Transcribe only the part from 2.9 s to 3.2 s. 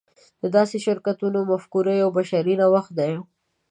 دی.